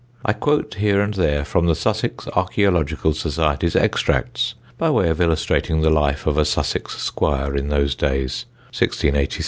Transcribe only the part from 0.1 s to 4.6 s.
I quote here and there, from the Sussex Archæological Society's extracts,